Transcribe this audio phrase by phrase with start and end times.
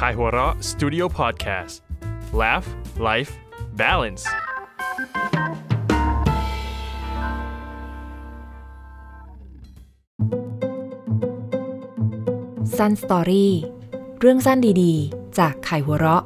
[0.00, 1.74] Kaihura Studio Podcast
[2.32, 2.66] Laugh
[2.98, 3.32] Life
[3.80, 4.24] Balance
[12.76, 13.48] Sun Story
[14.20, 16.24] เรื่องสั้นดีๆ จากไข่หัวเราะ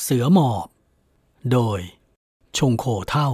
[0.00, 0.68] เสือหมอบ
[1.52, 1.80] โดย
[2.58, 3.30] ชงโคเท่า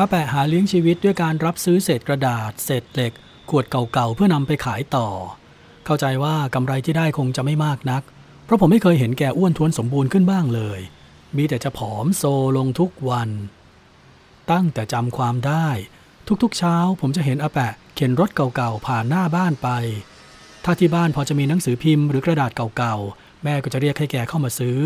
[0.00, 3.12] อาแปะหาเลี้ยงชีวิตด้วยการรับซื้อเศษกระดาษ เศษเหล็ก
[3.50, 5.08] ขวดเก่าๆเพื่อนำไปขายต่อ
[5.84, 8.02] เข้าใจว่ากำไรที่ได้คงจะไม่มากนัก
[8.44, 10.80] เพราะผมไม่เคยเห็นแกอ้วนท้วนสมบูรณ์ขึ้นบ้างเลย
[11.36, 12.24] มีแต่จะผอมโซ
[12.56, 13.30] ลงทุกวัน
[14.50, 15.68] ตั้งแต่จำความได้
[16.42, 19.68] ทุกๆเช้า ผมจะเห็นอาแปะเข็นรถเก่าๆผ่านหน้าบ้านไป
[20.64, 24.78] ถ้าที่บ้านพอจะมีหนังสือพิมพ์หรือกระดาษเก่าๆแม่ก็จะเรียกให้แกเข้ามาซื้อ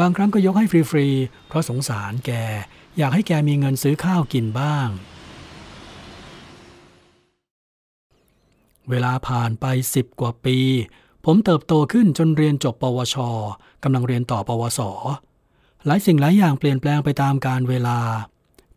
[0.00, 2.32] บางครั้งก็ยกให้ฟรีๆ เพราะสงสารแก
[2.98, 4.88] อยากให้แกมีเงินซื้อข้าวกินบ้าง
[8.90, 10.58] เวลาผ่านไปสิบกว่าปี
[11.24, 13.16] ผมเติบโตขึ้นจนเรียนจบปวช
[13.82, 14.80] กำลังเรียนต่อปวส
[15.86, 17.98] หลายสิ่งหลายอย่างเปลี่ยนแปลงไปตามกาลเวลา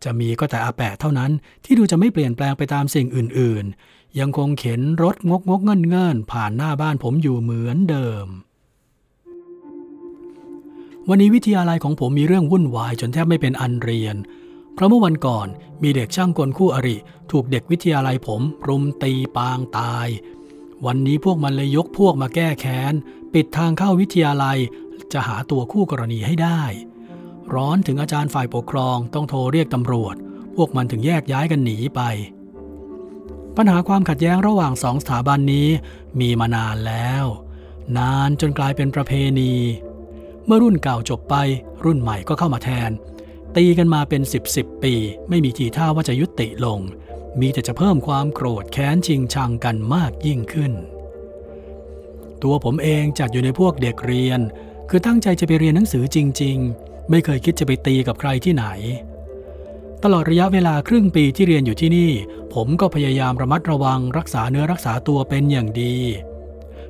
[0.03, 1.31] จะมีก็แต่อาแปะเท่านั้น
[1.63, 8.27] ที่ดูจะไม่เปลี่ยนแปลงไปตามสิ่งอื่น ๆ ยังคงเข็นรถงกงกเงินเงินผ่านหน้าบ้านผมอยู่เหมือนเดิม
[11.09, 14.15] วันนี้วิทยาลัยของผมมีเรื่องวุ่นวายจนแทบไม่เป็นอันเรียน
[14.73, 15.47] เพราะเมื่อวันก่อน
[15.83, 16.97] มีเด็กช่างกลคู่อริ
[17.31, 20.07] ถูกเด็กวิทยาลัยผมรุมตีปางตาย
[20.85, 22.93] วันนี้พวกมันเลยยกพวกมาแก้แค้น
[23.33, 24.57] ปิดทางเข้าวิทยาลัย
[25.13, 26.61] จะหาตัวคู่กรณีให้ได้
[27.53, 30.15] ร้อนถึงอาจารย์ฝ่ายปกครองต้องโทรเรียกตำรวจ
[30.55, 32.01] พวกมันถึงแยกย้ายกันหนีไป
[33.57, 35.67] ปัญหาความขัดแย้งระหว่างสองสถาบันนี้
[36.19, 37.25] มีมานานแล้ว
[37.97, 39.53] นานจนกลายเป็นประเพณี
[40.45, 41.35] เมื่อรุ่นเก่าจบไป
[41.85, 42.91] รุ่นใหม่ก็เข้ามาแทน
[43.55, 44.93] ตีกันมาเป็น 10บสปี
[45.29, 46.79] ไม่มีทีท่าว่าจะยุติลง
[47.39, 50.73] มีแต่จะเพิ่มความโกรธแค้นชิงชังกันมากยิ่งขึ้น
[52.43, 54.39] ตัวผมเองจัดอยู่ในพวกเด็กเรียน
[54.89, 58.65] คือตั้งใจจะไปเรียนหนังสือจริง ๆ ไม่เคยคิดจะไปตีกับใครที่ไหน
[60.03, 62.11] ตลอดระยะเวลาครึ่งปีที่เรียนอยู่ที่นี่
[62.53, 65.95] ผมก็พยายามระมัดระวังรักษาเนื้อรักษาตัวเป็นอย่างดี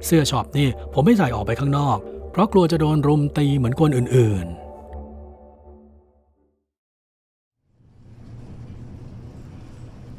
[0.05, 1.97] เสื้อช็อปนี่ผมไม่ใส่ออกไปข้างนอก
[2.31, 4.61] เพราะกลัวจะโดนรุมตีเหมือนคนอื่น ๆ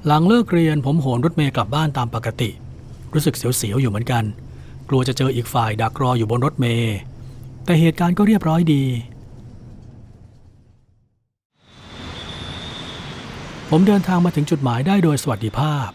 [0.07, 2.51] หลังเลิกเรียนผมโหนรถเมล์กลับบ้านตามปกติ
[3.15, 4.25] รู้สึกเสียวๆอยู่เหมือนกัน
[4.89, 6.97] กลัวจะเจออีกฝ่ายดักรออยู่บนรถเมล์
[7.65, 8.85] แต่เหตุการณ์ก็เรียบร้อยดี
[13.71, 15.89] ผมเดินทางมาถึงจุดหมายได้โดยสวัสดิภาพ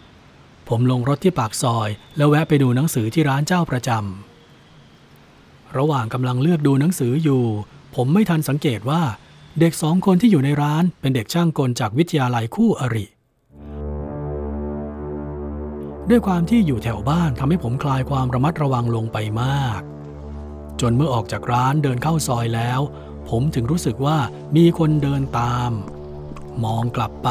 [0.68, 4.27] ผมลงรถที่ปากซอย แล้วแวะไปดูหนังสือที่ร้านเจ้าประจำ
[5.78, 7.44] ระหว่างกำลังเลือกดูหนังสืออยู่
[7.94, 9.02] ผมไม่ทันสังเกตว่า
[9.60, 13.06] เด็กสองคนที่อยู่ในร้านเป็นเด็กช่างกลจากวิทยาลัยคู่อริ
[16.08, 19.80] ด้วยความที่อยู่แถวบ้านทำให้ผมคลายความระมัดระวังลงไปมาก
[20.80, 22.80] จนเมื่อออกจากร้านเดินเข้าซอยแล้ว
[23.28, 24.18] ผมถึงรู้สึกว่า
[24.56, 25.70] มีคนเดินตาม
[26.64, 27.28] มองกลับไป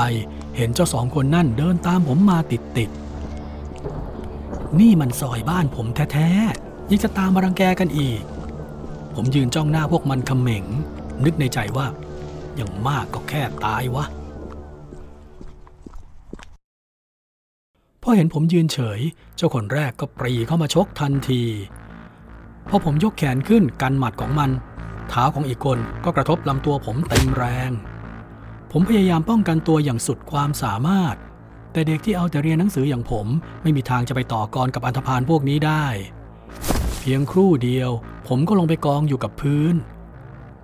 [0.55, 8.21] เห็นเจ้าสองคนนั่นเดินตามผมมาติดติดๆนี่มันซอยบ้านผมแท้ๆ ยังจะตามมารังแกกันอีก
[9.15, 10.65] ผมยืนจ้องหน้าพวกมันเขม็ง
[11.25, 11.87] นึกในใจว่า
[12.55, 14.05] อย่างมากก็แค่ตายวะ
[18.01, 18.99] พอเห็นผมยืนเฉย
[19.35, 21.43] เจ้าคนแรกก็ปรีเข้ามาชกทันที
[22.69, 24.49] พอผมยกแขนขึ้นกันหมัดของมัน
[25.09, 27.71] เท้าของอีกคนก็กระทบลำตัวผมเต็มแรง
[28.71, 31.15] ผมพยายามป้องกันตัวอย่างสุดความสามารถ
[31.71, 33.27] แต่เด็กที่เอาแต่เรียนหนังสืออย่างผม
[33.63, 35.85] ไม่มีทางจะไปต่อกรกับอันธพาลพวกนี้ได้
[37.09, 37.91] พียงครู่เดียว
[38.27, 39.75] ผมก็ลงไปกองอยู่กับพื้น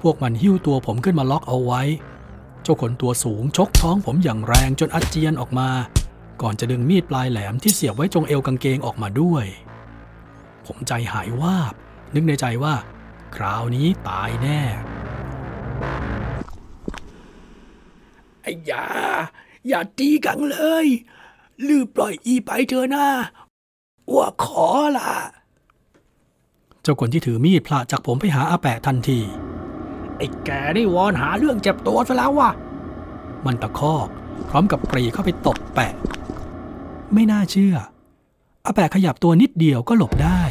[0.01, 1.81] พวกมันหิ้วตัวผมขึ้นมาล็อกเอาไว้
[2.63, 5.69] เจ้าขนตัวสูงชกท้องผมอย่างแรงจนอาเจียนออกมา
[6.41, 9.45] ก่อนจะดึงมีดปลายแหลมที่เสียบไว้ตรงเอวกางเกงออกมาด้วย
[10.65, 11.73] ผมใจหายวาบ
[12.13, 12.75] นึกในใจว่า
[13.35, 14.61] คราวนี้ตายแน่
[18.41, 18.85] ไอ้ยา
[19.67, 20.87] อย่าตีกันเลย
[21.67, 23.07] ลือปล่อยอีไปเถอะนะ
[24.13, 24.69] ว่าขอ
[24.99, 25.13] ล่ะ
[26.83, 29.19] เจ้าคนที่ถือมีดพลาจากผมไปหาอาแปะทันที
[30.17, 32.51] ไอ้แกนี่วอนหาเรื่องเจ็บตัวซะแล้ววะ
[33.45, 34.07] มันตะคอก
[34.49, 35.93] พร้อมกับปรีเข้าไปตบแปะ
[37.13, 37.75] ไม่น่าเชื่อ
[38.65, 40.41] อาแปะขยับตัวนิดเดียวก็หลบได้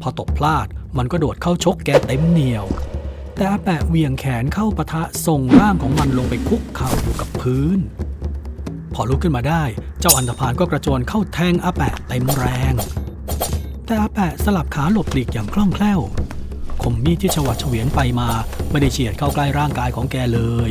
[0.00, 0.66] พอตบพลาด
[0.98, 2.64] มันก็โดดเข้าชกแกเต็มเหนียว
[3.36, 7.78] แต่อาแปะเหวียงแขนเข้าปะทะส่งร่างของมันลงไปคุกเข่าอยู่กับพื้น
[8.94, 9.64] พอลุกขึ้นมาได้
[10.00, 12.74] เจ้าอันธพาลก็กระโจนเข้าแทงอาแปะเต็มแรง
[13.86, 16.00] แต่อาแปะสลับขาหลบหลีกอย่างคล่องแคล่ว
[16.82, 18.28] คมมีดที่ฉวัดเฉวียนไปมา
[18.70, 20.70] ไม่ได้เฉียดเข้าใกล้ร่างกายของแกเลย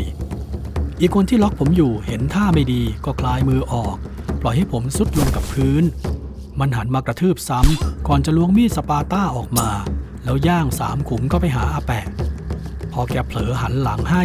[1.00, 3.96] อีกคนที่ล็อกผมอยู่เห็นท่าไม่ดีก็คลายมือออก
[4.42, 5.84] ปล่อยให้ผมซุดลงกับพื้น
[6.60, 9.70] มันหันมากระทืบซ้ำก่อนจะล้วงมีดสปาต้าออกมา
[10.24, 12.06] แล้วย่างสามขุมก็ไปหาอาแปะ
[12.92, 14.24] พอแกเผลอหันหลังให้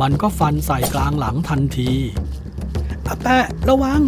[0.00, 1.90] มันก็ฟันใส่กลางหลังทันที
[3.06, 4.00] อาแปะระวัง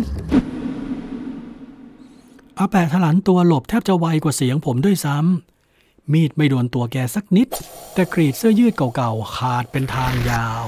[2.63, 7.49] อาแปะถลันตัวหลบแทบจะไวกว่าเสียงผมด้วยซ้ำ มีดไม่โดนตัวแกสักนิด
[7.95, 10.67] แต่กรีดเสื้อยืดเก่าๆ ขาดเป็นทางยาว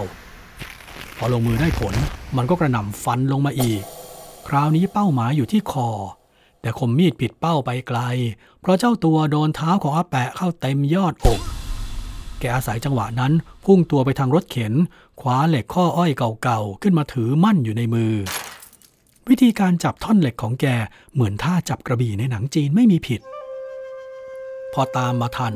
[1.17, 1.95] พอลงมือได้ผล
[2.37, 3.83] มันก็กระหน่ำฟันลงมาอีก
[4.49, 5.89] คราวนี้เป้าหมายอยู่ที่คอ
[6.61, 8.01] แต่คมมีดผิดเป้าไปไกล
[8.61, 11.41] เพราะเจ้าตัวโดนเท้าของอาแปะเข้าเต็มยอดอก
[12.41, 13.33] แกอาศัยจังหวะนั้น
[13.65, 14.75] พุ่งตัวไปทางรถเข็น
[15.21, 16.11] คว้าเหล็กข้ออ้อย
[16.43, 18.15] เก่าๆ ขึ้นมาถือมั่นอยู่ในมือ
[19.31, 20.67] วิธีการจับท่อนเหล็กของแก
[21.15, 23.21] เหมือนท่าจับกระบี่ในหนังจีนไม่มีผิด
[24.73, 25.55] พอตามมาทัน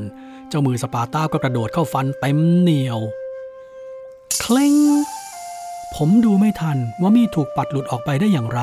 [0.49, 2.99] เจ้ามือสปาต้าก็กระโดดเข้าฟันเต็มเหนียว
[4.41, 4.75] เคล้ง
[5.95, 8.63] ผมดูไม่ทันว่ามีดถูกปัดหลุดออกไปได้อย่างไร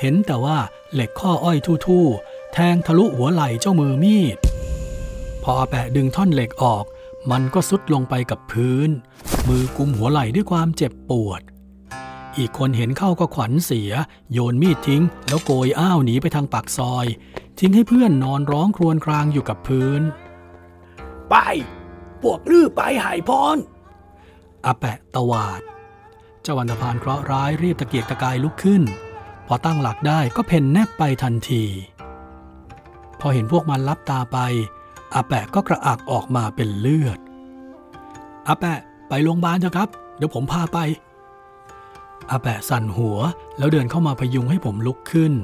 [0.00, 0.58] เห็นแต่ว่า
[0.92, 4.38] เหล็กข้ออ้อยทู่ๆ แทงทะลุหัวไหล่เจ้ามือมีด
[5.44, 6.84] พอแปะดึงท่อนเหล็กออก
[7.30, 8.90] มันก็ซุดลงไปกับพื้น
[9.48, 11.42] มือกุมหัวไหล่ด้วยความเจ็บปวด
[12.38, 13.92] อีกคนเห็นเข้าก็ขวัญเสีย
[14.32, 17.06] โยนมีดทิ้ง แล้วโกยอ้าวหนีไปทางปากซอย
[17.58, 20.02] ทิ้งให้เพื่อนนอนร้องครวญครางอยู่กับพื้น
[21.30, 21.34] ไป
[22.22, 23.56] พวกลื้อไปหายพร
[24.64, 25.62] อาแปะตวาด
[26.42, 28.82] เจ้าวันตพานเคราะห์ร้ายรีบตะเกียกตะกายลุกขึ้น
[29.46, 31.64] พอตั้งหลักได้ก็เพ่นแนบไปทันที
[33.20, 34.38] พอเห็นพวกมันลับตาไป
[35.14, 37.18] อาแปะก็กระอักออกมาเป็นเลือด
[38.48, 38.78] อาแปะ
[39.08, 40.78] ไปโรงพยาบาลเถอะครับ เดี๋ยวผมพาไป
[42.30, 43.18] อาแปะสั่นหัว
[43.58, 45.34] แล้วเดินเข้ามาพยุงให้ผมลุกขึ้น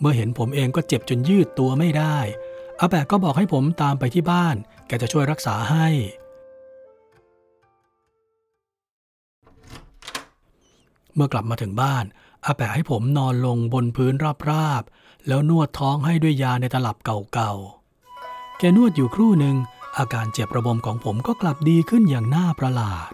[0.00, 2.18] เมื่อเห็นผมเองก็เจ็บจนยืดตัวไม่ได้
[2.80, 5.88] อาแปะก็บอกให้ผมตามไปที่บ้าน แกจะช่วยรักษาให้
[11.14, 12.04] เมื่อกลับมาถึงบ้าน
[12.46, 14.14] อาแปะให้ผมนอนลงบนพื้น
[14.50, 19.56] ราบๆ แล้วนวดท้องให้ด้วยยาในตลับเก่าๆ แกนวดอยู่ครู่หนึ่ง
[19.98, 23.10] อาการเจ็บระบมของผมก็กลับดีขึ้นอย่างน่าประหลาด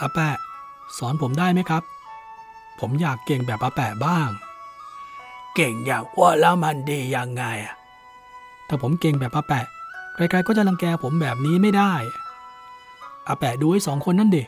[0.00, 0.36] อาแปะ
[0.98, 1.82] สอนผมได้ไหมครับ
[2.80, 4.28] ผมอยากเก่งแบบอาแปะบ้าง
[5.54, 7.74] เก่งอย่างว่าแล้วมันดียังไงอะ
[8.68, 9.66] ถ้าผมเก่งแบบอาแปะ
[10.14, 11.92] ใครๆก็จะรังแกผมแบบนี้ไม่ได้
[13.28, 14.42] อาแปะดูไอ้สองคนนั่นดิ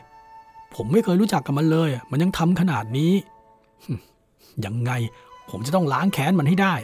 [0.75, 3.13] ผมไม่เคยรู้จักกับมันเลย มันยังทำขนาดนี้
[4.65, 4.91] ยังไง
[5.49, 6.75] ผมจะต้องล้างแค้นมันให้ได้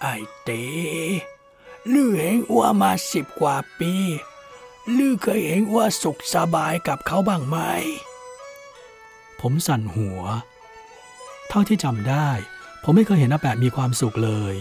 [0.00, 0.64] ไอ้เต๋
[1.92, 3.92] ลือเห็นอ้วมาสิบกว่าปี
[4.96, 7.56] ลือเคยเห็นอ้วสุขสบายกับเขาบ้างไหม
[9.46, 10.20] ผมสั่นหัว
[11.48, 12.30] เท่าที่จำได้
[12.82, 14.54] ผมไม่เคยเห็นอาแปะมีความสุขเลย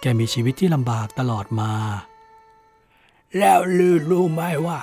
[0.00, 1.72] แกมีชีวิตที่ลำบากตลอดมา
[3.38, 4.78] แล้วลือรู้ไหมว่า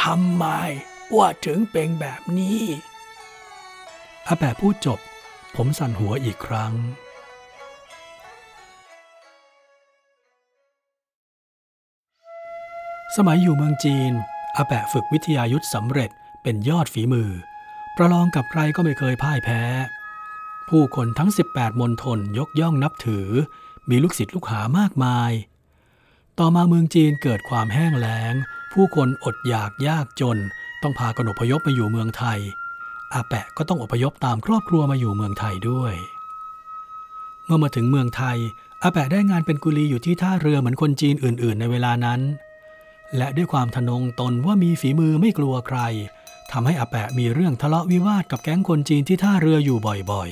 [0.00, 0.44] ทำไม
[1.16, 2.60] ว่าถึงเป็นแบบนี้
[4.28, 4.98] อาแปะพูดจบ
[5.56, 6.72] ผมสั่นหัวอีกครั้ง
[13.16, 14.12] สมัยอยู่เมืองจีน
[14.56, 16.10] อาแปะฝึกวิทยายุทธสำเร็จ
[16.42, 17.30] เป็นยอดฝีมือ
[17.96, 19.62] ประลองกับใครก็ไม่เคยพ่ายแพ้
[20.68, 23.28] ผู้คนทั้ง 18มณฑลยกย่องนับถือ
[23.90, 25.32] มีลูกศิษย์ลูกหามากมาย
[26.38, 28.34] ต่อมาเมืองจีนเกิดความแห้งแล้ง
[28.72, 30.38] ผู้คนอดอยากยากจน
[30.82, 32.38] ต้องพากันอพยพมาอยู่เมืองไทย
[33.14, 35.94] อาแปะก็ต้องอพยพตามครอบครัวมาอยู่เมืองไทยด้วย
[37.44, 38.38] เมื่อมาถึงเมืองไทย
[38.82, 42.20] อาแปะได้งานเป็นกุลีอยู่ที่ท่าเรือเหมือนคนจีนอื่น ๆ ในเวลานั้น
[43.16, 45.80] และด้วยความทะนงตนว่ามีฝีมือไม่กลัวใคร
[46.50, 49.78] ทำให้อาแปะมีเรื่องทะเลาะวิวาทกับแก๊งคนจีนที่ท่าเรืออยู่
[50.10, 50.30] บ่อย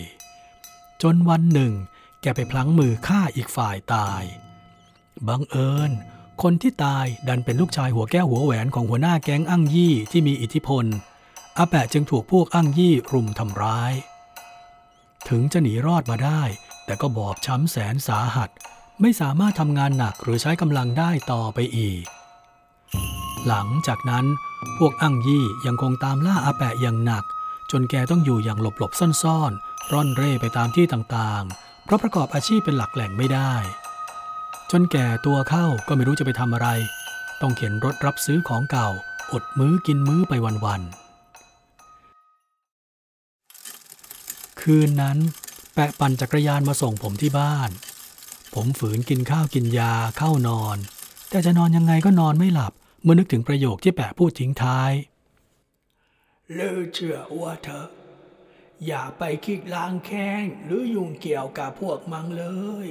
[0.50, 1.73] ๆ จนวันหนึ่ง
[2.23, 4.23] แกไปพลั้งมือฆ่าอีกฝ่ายตาย
[5.29, 5.90] บังเอิญ
[6.43, 10.85] คนที่ตายดันเป็นลูกชายหัวแก้วหัวแหวนของหัวหน้าแก๊งอั่งยี่ที่มีอิทธิพล
[11.59, 13.93] อาแปะจึงถูกพวกอั่งยี่รุมทำร้าย
[15.29, 16.43] ถึงจะหนีรอดมาได้
[16.85, 18.50] แต่ก็บอบช้ำแสนสาหัส
[19.00, 22.02] ไม่สามารถทำงานหนักหรือใช้กำลังได้ต่อไปอีก
[23.47, 24.25] หลังจากนั้น
[24.79, 27.25] พวกอั่งยี่ยังคงตามล่าอาแปะอย่างหนัก
[27.71, 33.52] จนแกต้องอยู่อย่างหลบๆซ่อนๆ ร่อนเร่ไปตามที่ต่างๆ เพราะประกอบอาชีพเป็นหลักแหล่งไม่ได้
[34.71, 36.69] จนแก่ตัวเข้าก็ไม่รู้จะไปทำอะไร
[37.40, 38.88] ต้องเข็นรถรับซื้อของเก่า
[39.33, 40.33] อดมื้อกินมื้อไป
[40.64, 41.00] วันๆ
[44.61, 45.19] คืนนั้น
[45.75, 47.71] แปะปั่นจักรยานมาส่งผมที่บ้าน
[48.55, 50.76] ผมฝืนกินข้าวกินยาเข้านอน
[51.31, 54.92] แต่จะนอนยังไงก็นอนไม่หลับ เมื่อนึกถึงประโยคที่แปะพูดทิ้งท้าย
[56.54, 57.88] เลือเชื่อว่าเธอ
[58.87, 62.45] อย่าไปคิดล้างแค้นหรือยุ่งเกี่ยวกับพวกมังเล
[62.87, 62.88] ย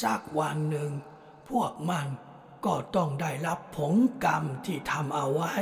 [0.00, 0.90] สักวันหนึ่ง
[1.50, 2.06] พวกมัน
[2.66, 5.54] ก็ต้องได้รับผลกรรมที่ทำเอาไว้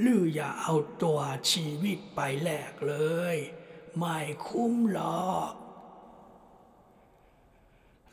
[0.00, 1.20] หรืออย่าเอาตัว
[1.50, 2.94] ชีวิตไปแลกเล
[3.34, 3.36] ย
[3.98, 5.52] ไม่คุ้มหรอก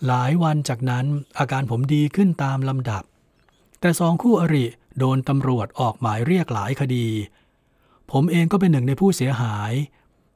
[0.07, 1.05] หลายวันจากนั้น
[1.39, 3.03] อาการผมดีขึ้นตามลำดับ
[3.79, 4.65] แต่สองคู่อริ
[5.00, 7.07] โดนตำรวจออกหมายเรียกหลายคดี
[8.12, 9.74] ผมเองก็เป็นหนึ่งในผู้เสียหาย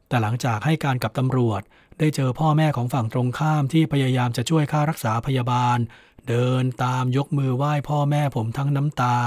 [0.07, 1.61] แต่หลังจากให้การกับตำรวจ
[1.99, 5.77] ได้เจอพ่อแม่ของฝั่งตรงข้ามที่พยายามจะช่วยค่ารักษาพยาบาล
[6.27, 9.17] เดินตามยกมือไหว้พ่อแม่ผมทั้งน้ำตา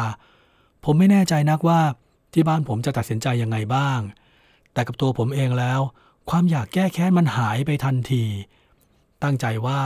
[0.85, 1.81] ผมไม่แน่ใจนักว่า
[2.33, 4.01] ที่บ้านผมจะตัดสินใจยังไงบ้าง
[4.73, 5.81] แต่กับตัวผมเองแล้ว
[6.31, 8.25] ความอยากแก้แค้นมันหายไปทันที
[9.23, 9.83] ตั้งใจว่า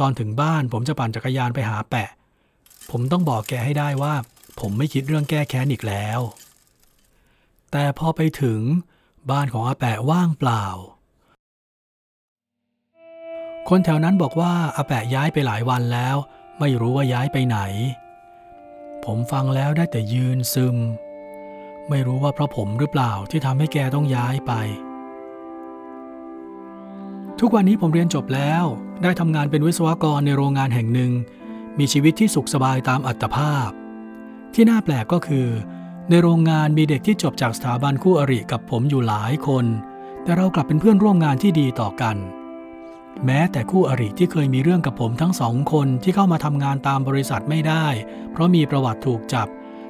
[0.00, 2.08] ตอนถึงบ้านผมจะปั่นจักรยานไปหาแปะ
[2.90, 4.14] ผมต้องบอกแกให้ได้ว่า
[4.60, 6.20] ผมไม่คิดเรื่องแก้แค้นอีกแล้ว
[7.72, 8.60] แต่พอไปถึง
[9.30, 10.66] บ้านของอาแปะว่างเปล่า
[13.68, 16.16] คนแถวนั้นบอกว่าอาแปะย้ายไปหลายวันแล้ว
[16.60, 17.58] ไม่รู้ว่าย้ายไปไหน
[19.04, 20.76] ผมฟังแล้วได้แต่ยืนซึม
[21.88, 24.52] ไม่รู้ว่าเพราะผมหรือเปล่าที่ทำให้แกต้องย้ายไป
[27.40, 28.64] ทุกวันนี้ผมเรียนจบแล้ว
[29.02, 31.12] ได้ทำงานเป็นวิศวกรในโรงงานแห่งหนึ่ง
[31.78, 33.70] มีชีวิตที่สุขสบายตามอัตภาพ
[34.54, 35.48] ที่น่าแปลกก็คือ
[36.08, 39.66] ในโรงงานมีเด็กที่จบจากสถาบันคู่อริกับผมอยู่หลายคน
[40.22, 42.16] แต่เรากลับเป็นเพื่อนร่วมงานที่ดีต่อกัน
[43.24, 47.86] แม้แต่คู่อริที่เคยมีเรื่องกับผมทั้งสองคนที่เข้ามาทำงานตามบริษัทไม่ได้
[48.32, 49.48] เพราะมีประวัติถูกจับ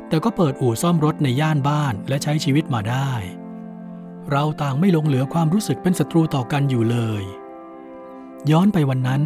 [0.08, 3.10] แต่ก็เปิดอู่ซ่อมรถในย่านบ้านและใช้ชีวิตมาได้
[4.30, 7.22] เราต่างไม่ลงเหลือความรู้สึกเป็นศัตรูต่อกันอยู่เลย
[8.50, 9.22] ย้อนไปวันนั้น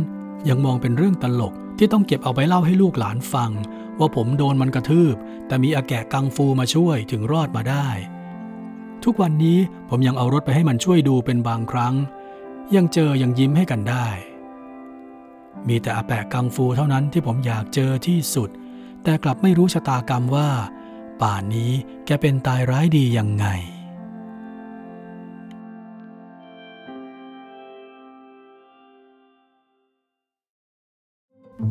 [0.48, 3.50] ยังมองเป็นเรื่องตลก ที่ต้องเก็บเอาไปเล่าให้ลูกหลานฟัง
[3.98, 7.88] ว่าผมโดนมันกระทืบ แต่มีอาแกะกังฟูมาช่วยถึงรอดมาได้
[9.04, 9.58] ทุกวันนี้
[9.90, 11.94] ผมยังเอารถไปให้มันช่วยดูเป็นบางครั้ง
[12.74, 14.06] ยังเจอยังยิ้มให้กันได้
[15.68, 18.50] มีแต่อาแปะกังฟูเท่านั้นที่ผมอยากเจอที่สุด
[19.02, 20.48] แต่กลับไม่รู้ชะตากรรมว่า
[21.22, 21.72] ป่านนี้
[22.06, 23.46] แกเป็นตายร้ายดียังไง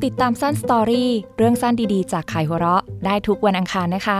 [0.06, 4.20] ติดตามสั้นสตอรี่เรื่องสั้นดีๆ จากขายหัวเราะ ได้ทุกวันอังคารนะคะ